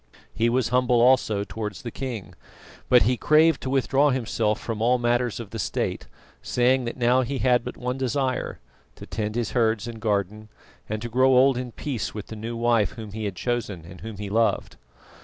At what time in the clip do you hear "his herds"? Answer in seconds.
9.35-9.87